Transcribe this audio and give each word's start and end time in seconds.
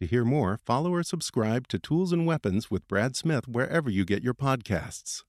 To 0.00 0.06
hear 0.06 0.24
more, 0.24 0.60
follow 0.64 0.94
or 0.94 1.02
subscribe 1.02 1.66
to 1.68 1.78
Tools 1.78 2.12
and 2.12 2.24
Weapons 2.24 2.70
with 2.70 2.86
Brad 2.86 3.16
Smith 3.16 3.48
wherever 3.48 3.90
you 3.90 4.04
get 4.04 4.22
your 4.22 4.34
podcasts. 4.34 5.24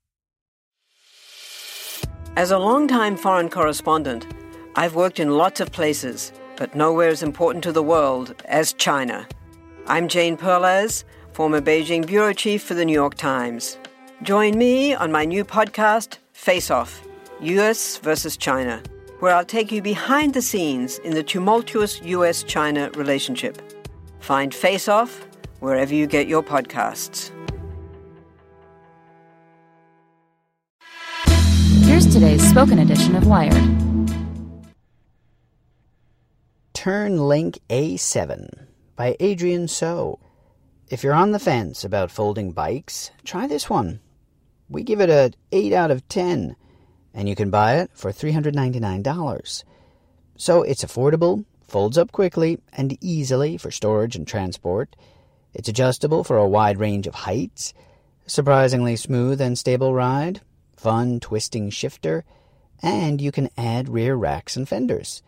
As 2.36 2.52
a 2.52 2.60
longtime 2.60 3.18
foreign 3.18 3.50
correspondent, 3.50 4.28
I've 4.76 4.94
worked 4.94 5.20
in 5.20 5.32
lots 5.32 5.60
of 5.60 5.72
places 5.72 6.32
but 6.56 6.76
nowhere 6.76 7.08
as 7.08 7.24
important 7.24 7.64
to 7.64 7.72
the 7.72 7.82
world 7.82 8.36
as 8.46 8.74
China. 8.74 9.26
I'm 9.88 10.10
Jane 10.10 10.36
Perlez, 10.36 11.06
former 11.32 11.62
Beijing 11.62 12.06
bureau 12.06 12.34
chief 12.34 12.62
for 12.62 12.74
the 12.74 12.84
New 12.84 12.94
York 12.94 13.16
Times. 13.16 13.78
Join 14.24 14.58
me 14.58 14.94
on 14.94 15.10
my 15.10 15.24
new 15.24 15.46
podcast, 15.46 16.18
Face 16.34 16.70
Off 16.70 17.02
US 17.40 17.98
versus 17.98 18.36
China, 18.36 18.84
where 19.20 19.34
I'll 19.34 19.46
take 19.46 19.72
you 19.72 19.82
behind 19.82 20.34
the 20.34 20.42
scenes 20.42 21.00
in 21.00 21.14
the 21.16 21.24
tumultuous 21.24 22.02
US 22.04 22.44
China 22.44 22.92
relationship. 22.96 23.62
Find 24.20 24.54
Face 24.54 24.88
Off 24.88 25.26
wherever 25.60 25.94
you 25.94 26.08
get 26.08 26.28
your 26.28 26.44
podcasts. 26.44 27.32
Here's 31.84 32.08
today's 32.08 32.48
spoken 32.48 32.80
edition 32.80 33.16
of 33.16 33.28
Wired. 33.28 33.54
Tern 36.74 37.18
Link 37.28 37.60
A7 37.70 38.68
by 38.96 39.18
Adrienne 39.22 39.68
So. 39.68 40.20
If 40.90 41.04
you're 41.04 41.14
on 41.14 41.32
the 41.32 41.40
fence 41.40 41.84
about 41.84 42.10
folding 42.10 42.52
bikes, 42.52 43.12
try 43.26 43.48
this 43.48 43.70
one. 43.70 44.00
We 44.70 44.84
give 44.84 45.02
it 45.02 45.10
a 45.10 45.34
8 45.52 45.74
out 45.74 45.92
of 45.92 46.08
10, 46.08 46.56
and 47.14 47.28
you 47.28 47.36
can 47.36 47.50
buy 47.50 47.76
it 47.78 47.92
for 47.94 48.12
$399. 48.12 49.64
So 50.38 50.62
it's 50.62 50.86
affordable, 50.86 51.44
folds 51.70 51.98
up 51.98 52.12
quickly 52.12 52.60
and 52.74 52.98
easily 53.02 53.58
for 53.58 53.72
storage 53.72 54.16
and 54.16 54.28
transport. 54.28 54.96
It's 55.54 55.70
adjustable 55.70 56.24
for 56.24 56.38
a 56.38 56.48
wide 56.48 56.80
range 56.80 57.08
of 57.08 57.16
heights, 57.16 57.74
surprisingly 58.26 58.96
smooth 58.96 59.42
and 59.42 59.58
stable 59.58 59.94
ride, 59.94 60.42
fun 60.78 61.20
twisting 61.20 61.70
shifter, 61.70 62.24
and 62.82 63.20
you 63.20 63.32
can 63.32 63.50
add 63.58 63.90
rear 63.90 64.16
racks 64.16 64.56
and 64.56 64.68
fenders. 64.68 65.22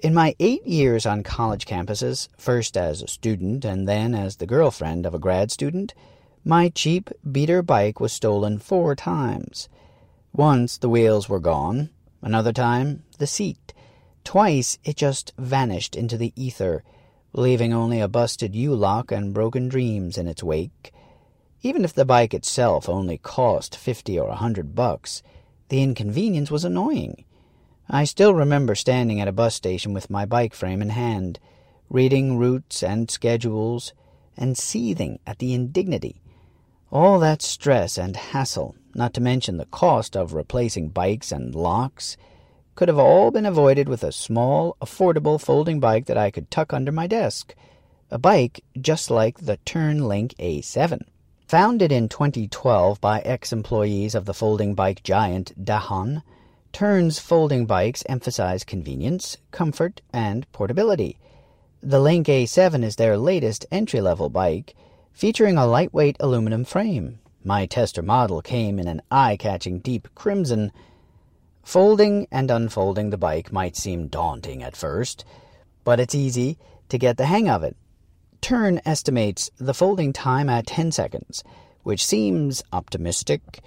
In 0.00 0.14
my 0.14 0.36
eight 0.38 0.64
years 0.66 1.06
on 1.06 1.22
college 1.24 1.66
campuses, 1.66 2.28
first 2.36 2.76
as 2.76 3.02
a 3.02 3.08
student 3.08 3.64
and 3.64 3.88
then 3.88 4.14
as 4.14 4.36
the 4.36 4.46
girlfriend 4.46 5.06
of 5.06 5.14
a 5.14 5.18
grad 5.18 5.50
student, 5.50 5.92
my 6.44 6.68
cheap 6.68 7.10
beater 7.30 7.62
bike 7.62 7.98
was 7.98 8.12
stolen 8.12 8.58
four 8.58 8.94
times. 8.94 9.68
Once 10.32 10.78
the 10.78 10.88
wheels 10.88 11.28
were 11.28 11.40
gone, 11.40 11.90
another 12.22 12.52
time 12.52 13.02
the 13.18 13.26
seat. 13.26 13.74
Twice 14.24 14.78
it 14.84 14.96
just 14.96 15.32
vanished 15.38 15.96
into 15.96 16.16
the 16.16 16.32
ether, 16.36 16.82
leaving 17.32 17.72
only 17.72 18.00
a 18.00 18.08
busted 18.08 18.54
U-lock 18.54 19.12
and 19.12 19.34
broken 19.34 19.68
dreams 19.68 20.18
in 20.18 20.26
its 20.26 20.42
wake. 20.42 20.92
Even 21.62 21.84
if 21.84 21.92
the 21.92 22.04
bike 22.04 22.34
itself 22.34 22.88
only 22.88 23.18
cost 23.18 23.76
fifty 23.76 24.18
or 24.18 24.28
a 24.28 24.36
hundred 24.36 24.74
bucks, 24.74 25.22
the 25.68 25.82
inconvenience 25.82 26.50
was 26.50 26.64
annoying. 26.64 27.24
I 27.88 28.04
still 28.04 28.34
remember 28.34 28.74
standing 28.74 29.20
at 29.20 29.28
a 29.28 29.32
bus 29.32 29.54
station 29.54 29.92
with 29.92 30.10
my 30.10 30.26
bike 30.26 30.54
frame 30.54 30.82
in 30.82 30.90
hand, 30.90 31.38
reading 31.90 32.36
routes 32.36 32.82
and 32.82 33.10
schedules, 33.10 33.92
and 34.36 34.56
seething 34.56 35.18
at 35.26 35.38
the 35.38 35.54
indignity. 35.54 36.20
All 36.92 37.18
that 37.18 37.42
stress 37.42 37.98
and 37.98 38.16
hassle, 38.16 38.76
not 38.94 39.14
to 39.14 39.20
mention 39.20 39.56
the 39.56 39.66
cost 39.66 40.16
of 40.16 40.32
replacing 40.32 40.90
bikes 40.90 41.32
and 41.32 41.54
locks, 41.54 42.16
could 42.78 42.86
have 42.86 42.96
all 42.96 43.32
been 43.32 43.44
avoided 43.44 43.88
with 43.88 44.04
a 44.04 44.12
small, 44.12 44.76
affordable 44.80 45.40
folding 45.40 45.80
bike 45.80 46.06
that 46.06 46.16
I 46.16 46.30
could 46.30 46.48
tuck 46.48 46.72
under 46.72 46.92
my 46.92 47.08
desk. 47.08 47.56
A 48.08 48.18
bike 48.18 48.62
just 48.80 49.10
like 49.10 49.36
the 49.38 49.56
Tern 49.64 50.06
Link 50.06 50.32
A7. 50.38 51.00
Founded 51.48 51.90
in 51.90 52.08
2012 52.08 53.00
by 53.00 53.18
ex-employees 53.22 54.14
of 54.14 54.26
the 54.26 54.32
folding 54.32 54.76
bike 54.76 55.02
giant 55.02 55.52
Dahon, 55.64 56.22
Tern's 56.72 57.18
folding 57.18 57.66
bikes 57.66 58.04
emphasize 58.08 58.62
convenience, 58.62 59.38
comfort, 59.50 60.00
and 60.12 60.46
portability. 60.52 61.18
The 61.82 61.98
Link 61.98 62.28
A7 62.28 62.84
is 62.84 62.94
their 62.94 63.18
latest 63.18 63.66
entry-level 63.72 64.28
bike, 64.28 64.76
featuring 65.12 65.58
a 65.58 65.66
lightweight 65.66 66.16
aluminum 66.20 66.64
frame. 66.64 67.18
My 67.42 67.66
tester 67.66 68.02
model 68.02 68.40
came 68.40 68.78
in 68.78 68.86
an 68.86 69.02
eye-catching 69.10 69.80
deep 69.80 70.06
crimson. 70.14 70.70
Folding 71.68 72.26
and 72.30 72.50
unfolding 72.50 73.10
the 73.10 73.18
bike 73.18 73.52
might 73.52 73.76
seem 73.76 74.06
daunting 74.06 74.62
at 74.62 74.74
first, 74.74 75.26
but 75.84 76.00
it's 76.00 76.14
easy 76.14 76.56
to 76.88 76.96
get 76.96 77.18
the 77.18 77.26
hang 77.26 77.46
of 77.46 77.62
it. 77.62 77.76
Tern 78.40 78.80
estimates 78.86 79.50
the 79.58 79.74
folding 79.74 80.14
time 80.14 80.48
at 80.48 80.66
10 80.66 80.92
seconds, 80.92 81.44
which 81.82 82.02
seems 82.02 82.62
optimistic. 82.72 83.60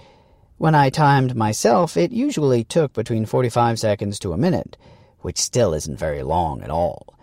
When 0.57 0.73
I 0.73 0.89
timed 0.89 1.35
myself, 1.35 1.95
it 1.95 2.11
usually 2.11 2.63
took 2.63 2.91
between 2.93 3.27
45 3.27 3.77
seconds 3.77 4.17
to 4.17 4.33
a 4.33 4.37
minute, 4.37 4.77
which 5.19 5.37
still 5.37 5.71
isn't 5.75 5.99
very 5.99 6.23
long 6.23 6.63
at 6.63 6.71
all. 6.71 7.13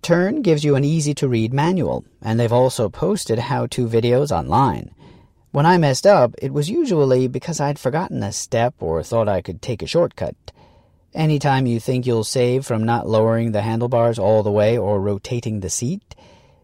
Tern 0.00 0.42
gives 0.42 0.62
you 0.62 0.76
an 0.76 0.84
easy-to-read 0.84 1.52
manual, 1.52 2.04
and 2.22 2.38
they've 2.38 2.52
also 2.52 2.88
posted 2.88 3.40
how-to 3.40 3.88
videos 3.88 4.30
online. 4.30 4.93
When 5.54 5.66
I 5.66 5.78
messed 5.78 6.04
up, 6.04 6.34
it 6.42 6.52
was 6.52 6.68
usually 6.68 7.28
because 7.28 7.60
I'd 7.60 7.78
forgotten 7.78 8.24
a 8.24 8.32
step 8.32 8.74
or 8.80 9.04
thought 9.04 9.28
I 9.28 9.40
could 9.40 9.62
take 9.62 9.82
a 9.82 9.86
shortcut. 9.86 10.34
Anytime 11.14 11.64
you 11.66 11.78
think 11.78 12.06
you'll 12.06 12.24
save 12.24 12.66
from 12.66 12.82
not 12.82 13.06
lowering 13.06 13.52
the 13.52 13.62
handlebars 13.62 14.18
all 14.18 14.42
the 14.42 14.50
way 14.50 14.76
or 14.76 15.00
rotating 15.00 15.60
the 15.60 15.70
seat, 15.70 16.16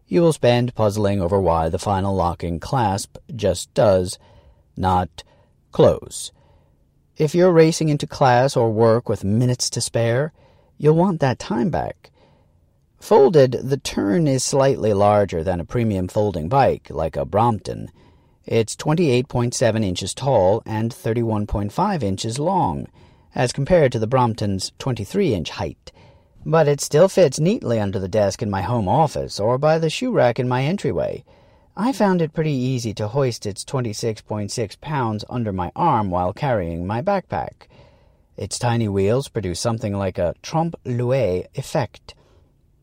you 0.07 0.21
will 0.21 0.33
spend 0.33 0.75
puzzling 0.75 1.21
over 1.21 1.39
why 1.39 1.69
the 1.69 1.79
final 1.79 2.13
locking 2.13 2.59
clasp 2.59 3.15
just 3.33 3.73
does 3.73 4.19
not 4.75 5.23
close. 5.71 6.33
If 7.15 7.33
you're 7.33 7.53
racing 7.53 7.87
into 7.87 8.05
class 8.05 8.57
or 8.57 8.73
work 8.73 9.07
with 9.07 9.23
minutes 9.23 9.69
to 9.69 9.79
spare, 9.79 10.33
you'll 10.77 10.97
want 10.97 11.21
that 11.21 11.39
time 11.39 11.69
back. 11.69 12.11
Folded, 12.99 13.53
the 13.53 13.77
Tern 13.77 14.27
is 14.27 14.43
slightly 14.43 14.91
larger 14.91 15.45
than 15.45 15.61
a 15.61 15.65
premium 15.65 16.09
folding 16.09 16.49
bike, 16.49 16.89
like 16.89 17.15
a 17.15 17.23
Brompton. 17.23 17.89
It's 18.45 18.75
28.7 18.75 19.83
inches 19.83 20.13
tall 20.13 20.63
and 20.65 20.91
31.5 20.91 22.03
inches 22.03 22.39
long, 22.39 22.87
as 23.35 23.53
compared 23.53 23.91
to 23.91 23.99
the 23.99 24.07
Brompton's 24.07 24.71
23-inch 24.79 25.51
height. 25.51 25.91
But 26.43 26.67
it 26.67 26.81
still 26.81 27.07
fits 27.07 27.39
neatly 27.39 27.79
under 27.79 27.99
the 27.99 28.07
desk 28.07 28.41
in 28.41 28.49
my 28.49 28.63
home 28.63 28.87
office 28.87 29.39
or 29.39 29.59
by 29.59 29.77
the 29.77 29.91
shoe 29.91 30.11
rack 30.11 30.39
in 30.39 30.49
my 30.49 30.63
entryway. 30.63 31.23
I 31.77 31.93
found 31.93 32.21
it 32.21 32.33
pretty 32.33 32.51
easy 32.51 32.93
to 32.95 33.09
hoist 33.09 33.45
its 33.45 33.63
26.6 33.63 34.81
pounds 34.81 35.23
under 35.29 35.53
my 35.53 35.71
arm 35.75 36.09
while 36.09 36.33
carrying 36.33 36.87
my 36.87 37.01
backpack. 37.01 37.67
Its 38.37 38.57
tiny 38.57 38.87
wheels 38.87 39.27
produce 39.27 39.59
something 39.59 39.95
like 39.95 40.17
a 40.17 40.33
trompe-l'oeil 40.41 41.45
effect. 41.53 42.15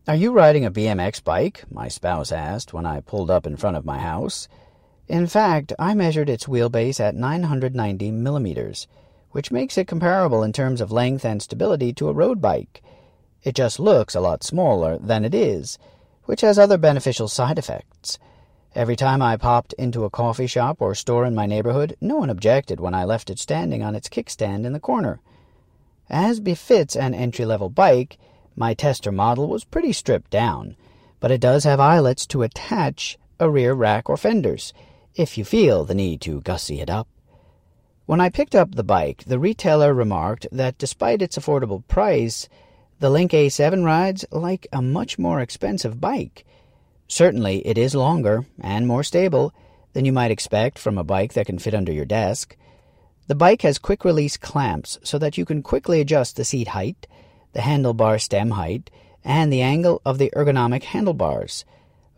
Are 0.07 0.15
you 0.15 0.31
riding 0.33 0.65
a 0.65 0.71
BMX 0.71 1.23
bike? 1.23 1.65
my 1.71 1.88
spouse 1.88 2.31
asked 2.31 2.73
when 2.73 2.87
I 2.87 3.00
pulled 3.00 3.31
up 3.31 3.44
in 3.44 3.56
front 3.56 3.77
of 3.77 3.85
my 3.85 3.99
house. 3.99 4.49
In 5.08 5.26
fact, 5.26 5.72
I 5.78 5.94
measured 5.94 6.28
its 6.28 6.44
wheelbase 6.44 7.00
at 7.00 7.14
990 7.14 8.10
millimeters, 8.10 8.87
which 9.31 9.50
makes 9.50 9.78
it 9.78 9.88
comparable 9.88 10.43
in 10.43 10.52
terms 10.52 10.82
of 10.82 10.93
length 10.93 11.25
and 11.25 11.40
stability 11.40 11.94
to 11.94 12.10
a 12.10 12.12
road 12.12 12.43
bike. 12.43 12.82
It 13.43 13.55
just 13.55 13.81
looks 13.81 14.14
a 14.14 14.20
lot 14.20 14.44
smaller 14.44 14.99
than 14.99 15.25
it 15.25 15.34
is, 15.34 15.78
which 16.25 16.43
has 16.43 16.58
other 16.58 16.76
beneficial 16.76 17.26
side 17.26 17.58
effects. 17.58 18.19
Every 18.75 18.96
time 18.96 19.22
I 19.22 19.38
popped 19.38 19.72
into 19.75 20.05
a 20.05 20.10
coffee 20.10 20.46
shop 20.46 20.82
or 20.82 20.94
store 20.94 21.25
in 21.25 21.34
my 21.34 21.46
neighborhood, 21.46 21.96
no 22.02 22.16
one 22.16 22.28
objected 22.28 22.78
when 22.78 22.93
I 22.93 23.05
left 23.05 23.31
it 23.31 23.38
standing 23.38 23.82
on 23.82 23.94
its 23.94 24.10
kickstand 24.10 24.66
in 24.66 24.75
the 24.75 24.78
corner. 24.78 25.20
As 26.10 26.38
befits 26.38 26.94
an 26.94 27.14
entry-level 27.14 27.70
bike, 27.70 28.19
my 28.55 28.75
tester 28.75 29.10
model 29.10 29.49
was 29.49 29.64
pretty 29.64 29.94
stripped 29.94 30.31
down, 30.31 30.76
but 31.19 31.31
it 31.31 31.40
does 31.40 31.64
have 31.64 31.81
eyelets 31.81 32.26
to 32.26 32.43
attach 32.43 33.19
a 33.40 33.49
rear 33.49 33.72
rack 33.72 34.10
or 34.10 34.19
fenders, 34.19 34.75
if 35.19 35.37
you 35.37 35.44
feel 35.44 35.85
the 35.85 35.94
need 35.94 36.20
to 36.20 36.41
gussy 36.43 36.81
it 36.81 36.88
up. 36.88 37.09
When 38.06 38.20
I 38.20 38.31
picked 38.31 38.55
up 38.55 38.75
the 38.75 38.85
bike, 38.85 39.25
the 39.26 39.38
retailer 39.38 39.93
remarked 39.93 40.47
that 40.53 40.79
despite 40.79 41.20
its 41.20 41.37
affordable 41.37 41.87
price, 41.88 42.49
the 43.00 43.11
Link 43.11 43.32
A7 43.32 43.85
rides 43.85 44.25
like 44.31 44.69
a 44.73 44.81
much 44.81 45.19
more 45.19 45.41
expensive 45.41 46.00
bike. 46.00 46.47
Certainly, 47.09 47.67
it 47.67 47.76
is 47.76 47.94
longer 47.94 48.47
and 48.61 48.87
more 48.87 49.03
stable 49.03 49.53
than 49.93 50.05
you 50.05 50.12
might 50.12 50.31
expect 50.31 50.79
from 50.79 50.97
a 50.97 51.05
bike 51.05 51.32
that 51.32 51.47
can 51.47 51.59
fit 51.59 51.75
under 51.75 51.93
your 51.93 52.05
desk. 52.05 52.56
The 53.26 53.35
bike 53.35 53.62
has 53.62 53.79
quick 53.79 54.05
release 54.05 54.37
clamps 54.37 54.99
so 55.03 55.19
that 55.19 55.37
you 55.37 55.44
can 55.44 55.62
quickly 55.62 56.00
adjust 56.00 56.37
the 56.37 56.44
seat 56.44 56.69
height, 56.69 57.09
the 57.55 57.61
handlebar 57.61 58.20
stem 58.20 58.53
height, 58.53 58.91
and 59.25 59.53
the 59.53 59.62
angle 59.62 60.00
of 60.05 60.19
the 60.19 60.32
ergonomic 60.37 60.85
handlebars. 60.85 61.65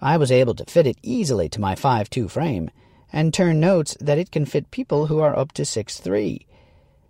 I 0.02 0.18
was 0.18 0.30
able 0.30 0.54
to 0.54 0.64
fit 0.66 0.86
it 0.86 0.98
easily 1.02 1.48
to 1.48 1.60
my 1.60 1.74
5'2 1.74 2.30
frame, 2.30 2.70
and 3.12 3.32
Tern 3.32 3.60
notes 3.60 3.96
that 4.00 4.18
it 4.18 4.30
can 4.30 4.44
fit 4.44 4.70
people 4.70 5.06
who 5.06 5.20
are 5.20 5.36
up 5.36 5.52
to 5.52 5.62
6'3. 5.62 6.46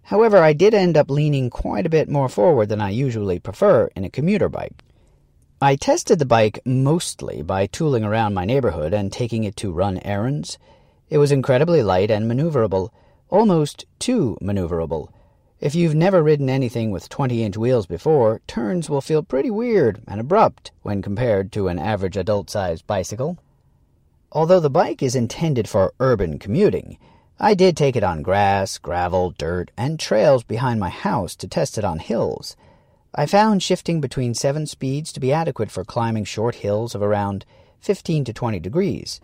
However, 0.05 0.39
I 0.39 0.53
did 0.53 0.75
end 0.75 0.97
up 0.97 1.11
leaning 1.11 1.51
quite 1.51 1.87
a 1.87 1.91
bit 1.91 2.09
more 2.09 2.29
forward 2.29 2.69
than 2.69 2.81
I 2.81 2.91
usually 2.91 3.39
prefer 3.39 3.91
in 3.95 4.05
a 4.05 4.11
commuter 4.11 4.49
bike. 4.49 4.83
I 5.63 5.77
tested 5.77 6.19
the 6.19 6.25
bike 6.25 6.59
mostly 6.65 7.43
by 7.43 7.67
tooling 7.67 8.03
around 8.03 8.35
my 8.35 8.45
neighborhood 8.45 8.95
and 8.95 9.13
taking 9.13 9.45
it 9.45 9.57
to 9.57 9.71
run 9.71 9.99
errands. 9.99 10.59
It 11.11 11.19
was 11.19 11.31
incredibly 11.31 11.83
light 11.83 12.11
and 12.11 12.31
maneuverable, 12.31 12.91
almost 13.29 13.85
too 13.99 14.39
maneuverable. 14.41 15.13
If 15.61 15.75
you've 15.75 15.95
never 15.95 16.23
ridden 16.23 16.49
anything 16.49 16.91
with 16.91 17.11
20 17.11 17.45
inch 17.45 17.59
wheels 17.59 17.85
before, 17.85 18.41
turns 18.47 18.89
will 18.89 19.03
feel 19.03 19.23
pretty 19.23 19.51
weird 19.51 20.01
and 20.09 20.19
abrupt 20.19 20.71
when 20.81 21.03
compared 21.03 21.53
to 21.53 21.69
an 21.69 21.79
average 21.79 22.17
adult 22.17 22.49
sized 22.49 22.87
bicycle. 22.87 23.37
Although 24.33 24.61
the 24.61 24.71
bike 24.71 25.03
is 25.03 25.17
intended 25.17 25.69
for 25.69 25.93
urban 25.99 26.39
commuting, 26.39 26.99
I 27.41 27.55
did 27.55 27.77
take 27.77 27.97
it 27.97 28.05
on 28.05 28.23
grass, 28.23 28.79
gravel, 28.79 29.31
dirt, 29.37 29.73
and 29.77 29.99
trails 29.99 30.45
behind 30.45 30.79
my 30.79 30.89
house 30.89 31.35
to 31.37 31.49
test 31.49 31.77
it 31.77 31.85
on 31.85 31.99
hills. 31.99 32.55
I 33.13 33.27
found 33.27 33.61
shifting 33.61 34.01
between 34.01 34.35
seven 34.35 34.69
speeds 34.69 35.13
to 35.13 35.21
be 35.21 35.33
adequate 35.33 35.73
for 35.73 35.85
climbing 35.85 36.25
short 36.27 36.57
hills 36.57 36.95
of 36.95 37.03
around 37.03 37.45
15 37.81 38.25
to 38.27 38.33
20 38.33 38.61
degrees. 38.61 39.21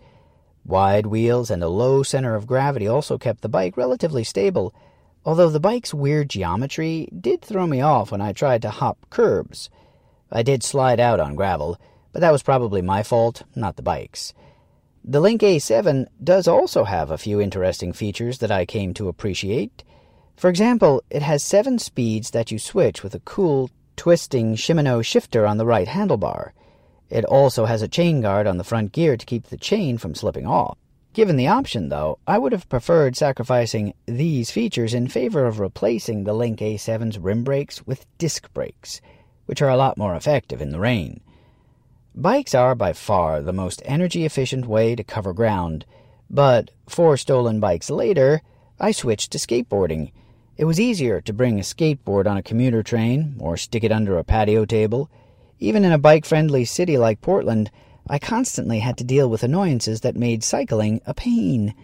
Wide 0.65 1.05
wheels 1.05 1.49
and 1.49 1.63
a 1.63 1.69
low 1.69 2.03
center 2.03 2.35
of 2.35 2.45
gravity 2.45 2.85
also 2.85 3.17
kept 3.17 3.39
the 3.41 3.47
bike 3.47 3.77
relatively 3.77 4.25
stable, 4.25 4.73
although 5.23 5.49
the 5.49 5.61
bike's 5.61 5.93
weird 5.93 6.29
geometry 6.29 7.07
did 7.17 7.41
throw 7.41 7.65
me 7.65 7.79
off 7.79 8.11
when 8.11 8.19
I 8.19 8.33
tried 8.33 8.61
to 8.63 8.71
hop 8.71 8.97
curbs. 9.09 9.69
I 10.29 10.43
did 10.43 10.63
slide 10.63 10.99
out 10.99 11.21
on 11.21 11.35
gravel, 11.35 11.79
but 12.11 12.19
that 12.19 12.31
was 12.31 12.43
probably 12.43 12.81
my 12.81 13.03
fault, 13.03 13.43
not 13.55 13.77
the 13.77 13.83
bike's. 13.83 14.33
The 15.09 15.21
Link 15.21 15.39
A7 15.39 16.07
does 16.21 16.49
also 16.49 16.83
have 16.83 17.11
a 17.11 17.17
few 17.17 17.39
interesting 17.39 17.93
features 17.93 18.39
that 18.39 18.51
I 18.51 18.65
came 18.65 18.93
to 18.95 19.07
appreciate. 19.07 19.85
For 20.35 20.49
example, 20.49 21.01
it 21.09 21.21
has 21.21 21.45
seven 21.45 21.79
speeds 21.79 22.31
that 22.31 22.51
you 22.51 22.59
switch 22.59 23.03
with 23.03 23.15
a 23.15 23.21
cool, 23.21 23.69
twisting 23.95 24.55
Shimano 24.55 25.01
shifter 25.01 25.47
on 25.47 25.55
the 25.55 25.65
right 25.65 25.87
handlebar. 25.87 26.51
It 27.09 27.23
also 27.23 27.63
has 27.63 27.81
a 27.81 27.87
chain 27.87 28.19
guard 28.19 28.47
on 28.47 28.57
the 28.57 28.65
front 28.65 28.91
gear 28.91 29.15
to 29.15 29.25
keep 29.25 29.45
the 29.45 29.55
chain 29.55 29.97
from 29.97 30.13
slipping 30.13 30.45
off. 30.45 30.77
Given 31.13 31.37
the 31.37 31.47
option, 31.47 31.87
though, 31.87 32.19
I 32.27 32.37
would 32.37 32.51
have 32.51 32.67
preferred 32.67 33.15
sacrificing 33.15 33.93
these 34.07 34.51
features 34.51 34.93
in 34.93 35.07
favor 35.07 35.45
of 35.45 35.61
replacing 35.61 36.25
the 36.25 36.33
Link 36.33 36.59
A7's 36.59 37.17
rim 37.17 37.45
brakes 37.45 37.87
with 37.87 38.05
disc 38.17 38.53
brakes, 38.53 38.99
which 39.45 39.61
are 39.61 39.69
a 39.69 39.77
lot 39.77 39.97
more 39.97 40.15
effective 40.15 40.61
in 40.61 40.71
the 40.71 40.81
rain. 40.81 41.21
Bikes 42.19 42.53
are 42.53 42.75
by 42.75 42.93
far 42.93 43.41
the 43.41 43.53
most 43.53 43.81
energy 43.85 44.25
efficient 44.25 44.65
way 44.65 44.95
to 44.95 45.03
cover 45.03 45.33
ground, 45.33 45.85
but 46.29 46.71
four 46.89 47.15
stolen 47.15 47.59
bikes 47.59 47.89
later, 47.89 48.41
I 48.79 48.91
switched 48.91 49.31
to 49.31 49.37
skateboarding 49.37 50.11
it 50.57 50.65
was 50.65 50.79
easier 50.79 51.21
to 51.21 51.33
bring 51.33 51.59
a 51.59 51.63
skateboard 51.63 52.25
on 52.25 52.35
a 52.35 52.41
commuter 52.41 52.81
train 52.81 53.35
or 53.39 53.57
stick 53.57 53.83
it 53.83 53.91
under 53.91 54.17
a 54.17 54.23
patio 54.23 54.65
table. 54.65 55.07
Even 55.59 55.85
in 55.85 55.91
a 55.91 55.99
bike 55.99 56.25
friendly 56.25 56.65
city 56.65 56.97
like 56.97 57.21
Portland, 57.21 57.69
I 58.09 58.17
constantly 58.17 58.79
had 58.79 58.97
to 58.97 59.03
deal 59.03 59.29
with 59.29 59.43
annoyances 59.43 60.01
that 60.01 60.15
made 60.15 60.43
cycling 60.43 60.99
a 61.05 61.13
pain. 61.13 61.75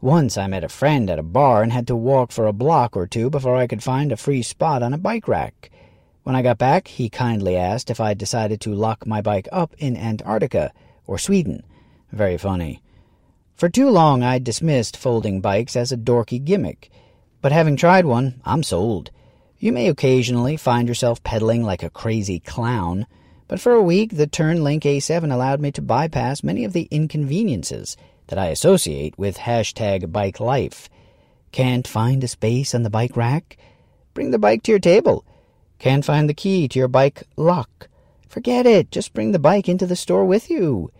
Once 0.00 0.38
I 0.38 0.46
met 0.46 0.64
a 0.64 0.70
friend 0.70 1.10
at 1.10 1.18
a 1.18 1.22
bar 1.22 1.62
and 1.62 1.70
had 1.70 1.86
to 1.88 1.96
walk 1.96 2.32
for 2.32 2.46
a 2.46 2.52
block 2.54 2.96
or 2.96 3.06
two 3.06 3.28
before 3.28 3.56
I 3.56 3.66
could 3.66 3.82
find 3.82 4.10
a 4.10 4.16
free 4.16 4.42
spot 4.42 4.82
on 4.82 4.94
a 4.94 4.98
bike 4.98 5.28
rack. 5.28 5.70
When 6.28 6.36
I 6.36 6.42
got 6.42 6.58
back, 6.58 6.88
he 6.88 7.08
kindly 7.08 7.56
asked 7.56 7.88
if 7.88 8.02
I'd 8.02 8.18
decided 8.18 8.60
to 8.60 8.74
lock 8.74 9.06
my 9.06 9.22
bike 9.22 9.48
up 9.50 9.74
in 9.78 9.96
Antarctica 9.96 10.74
or 11.06 11.16
Sweden. 11.16 11.62
Very 12.12 12.36
funny. 12.36 12.82
For 13.54 13.70
too 13.70 13.88
long, 13.88 14.22
I'd 14.22 14.44
dismissed 14.44 14.94
folding 14.94 15.40
bikes 15.40 15.74
as 15.74 15.90
a 15.90 15.96
dorky 15.96 16.44
gimmick. 16.44 16.90
But 17.40 17.52
having 17.52 17.76
tried 17.76 18.04
one, 18.04 18.42
I'm 18.44 18.62
sold. 18.62 19.10
You 19.58 19.72
may 19.72 19.88
occasionally 19.88 20.58
find 20.58 20.86
yourself 20.86 21.24
pedaling 21.24 21.62
like 21.62 21.82
a 21.82 21.88
crazy 21.88 22.40
clown, 22.40 23.06
but 23.46 23.58
for 23.58 23.72
a 23.72 23.82
week 23.82 24.14
the 24.14 24.26
Tern 24.26 24.62
Link 24.62 24.82
A7 24.82 25.32
allowed 25.32 25.62
me 25.62 25.72
to 25.72 25.80
bypass 25.80 26.42
many 26.42 26.62
of 26.62 26.74
the 26.74 26.88
inconveniences 26.90 27.96
that 28.26 28.38
I 28.38 28.48
associate 28.48 29.18
with 29.18 29.38
hashtag 29.38 30.12
bike 30.12 30.40
life. 30.40 30.90
Can't 31.52 31.88
find 31.88 32.22
a 32.22 32.28
space 32.28 32.74
on 32.74 32.82
the 32.82 32.90
bike 32.90 33.16
rack? 33.16 33.56
Bring 34.12 34.30
the 34.30 34.38
bike 34.38 34.62
to 34.64 34.72
your 34.72 34.78
table. 34.78 35.24
Can't 35.78 36.04
find 36.04 36.28
the 36.28 36.34
key 36.34 36.66
to 36.68 36.78
your 36.78 36.88
bike 36.88 37.22
lock? 37.36 37.88
Forget 38.28 38.66
it. 38.66 38.90
Just 38.90 39.14
bring 39.14 39.32
the 39.32 39.38
bike 39.38 39.68
into 39.68 39.86
the 39.86 39.94
store 39.94 40.24
with 40.24 40.50
you. 40.50 40.90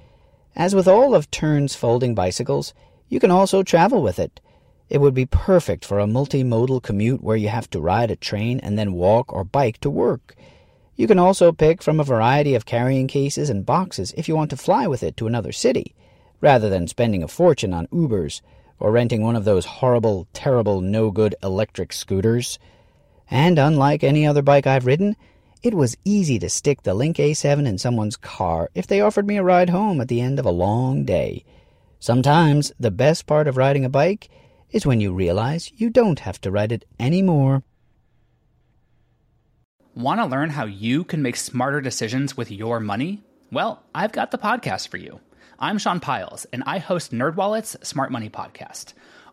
As 0.55 0.75
with 0.75 0.87
all 0.87 1.15
of 1.15 1.31
Tern's 1.31 1.75
folding 1.75 2.15
bicycles, 2.15 2.75
you 3.09 3.19
can 3.19 3.31
also 3.31 3.63
travel 3.63 4.03
with 4.03 4.19
it. 4.19 4.41
It 4.89 5.01
would 5.01 5.15
be 5.15 5.27
perfect 5.27 5.85
for 5.85 5.99
a 5.99 6.07
multimodal 6.07 6.83
commute 6.83 7.23
where 7.23 7.37
you 7.37 7.49
have 7.49 7.69
to 7.71 7.81
ride 7.81 8.11
a 8.11 8.17
train 8.17 8.61
and 8.61 8.79
then 8.79 8.93
walk 8.93 9.33
or 9.33 9.45
bike 9.45 9.79
to 9.81 9.91
work. 9.91 10.35
You 10.95 11.07
can 11.07 11.19
also 11.19 11.53
pick 11.53 11.83
from 11.83 12.01
a 12.01 12.05
variety 12.05 12.55
of 12.55 12.65
carrying 12.65 13.07
cases 13.07 13.51
and 13.51 13.67
boxes 13.67 14.15
if 14.17 14.29
you 14.29 14.35
want 14.35 14.51
to 14.51 14.57
fly 14.57 14.87
with 14.87 15.03
it 15.03 15.17
to 15.19 15.27
another 15.27 15.53
city, 15.53 15.95
rather 16.41 16.69
than 16.69 16.89
spending 16.89 17.23
a 17.23 17.29
fortune 17.29 17.75
on 17.75 17.87
Ubers 17.89 18.41
or 18.81 18.93
renting 18.93 19.23
one 19.23 19.37
of 19.37 19.45
those 19.45 19.65
horrible, 19.65 20.27
terrible, 20.33 20.81
no 20.81 21.11
good 21.11 21.35
electric 21.43 21.93
scooters. 21.93 22.59
And 23.31 23.59
unlike 23.59 24.03
any 24.03 24.27
other 24.27 24.43
bike 24.43 24.67
I've 24.67 24.87
ridden, 24.87 25.17
it 25.63 25.75
was 25.75 25.97
easy 26.05 26.39
to 26.39 26.49
stick 26.49 26.83
the 26.83 26.95
Link 26.95 27.17
A7 27.17 27.67
in 27.67 27.79
someone's 27.79 28.17
car 28.17 28.71
if 28.75 28.87
they 28.87 29.01
offered 29.01 29.27
me 29.27 29.37
a 29.37 29.43
ride 29.43 29.71
home 29.71 30.01
at 30.01 30.09
the 30.09 30.21
end 30.21 30.39
of 30.39 30.47
a 30.47 30.51
long 30.51 31.05
day. 31.05 31.45
Sometimes 31.99 32.73
the 32.79 32.91
best 32.91 33.27
part 33.27 33.49
of 33.49 33.57
riding 33.57 33.85
a 33.85 33.91
bike 33.91 34.29
is 34.71 34.87
when 34.87 35.01
you 35.01 35.13
realize 35.13 35.73
you 35.75 35.91
don't 35.91 36.21
have 36.21 36.41
to 36.43 36.51
write 36.51 36.73
it 36.73 36.85
anymore. 37.01 37.63
Want 39.95 40.21
to 40.21 40.27
learn 40.27 40.51
how 40.51 40.65
you 40.65 41.03
can 41.03 41.23
make 41.23 41.37
smarter 41.37 41.81
decisions 41.81 42.37
with 42.37 42.53
your 42.53 42.79
money? 42.79 43.25
Well, 43.51 43.83
I've 43.95 44.13
got 44.13 44.31
the 44.31 44.39
podcast 44.39 44.89
for 44.89 44.97
you. 44.97 45.21
I'm 45.59 45.79
Sean 45.79 45.99
Pyles, 45.99 46.45
and 46.53 46.63
I 46.67 46.79
host 46.79 47.11
NerdWallet's 47.11 47.77
Smart 47.87 48.13
Money 48.13 48.31
Podcast. 48.31 48.93